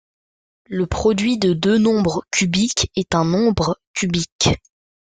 Le 0.65 0.87
produit 0.87 1.37
de 1.37 1.53
deux 1.53 1.77
nombres 1.77 2.25
cubiques 2.31 2.89
est 2.95 3.13
un 3.13 3.23
nombre 3.23 3.79
cubique. 3.93 4.49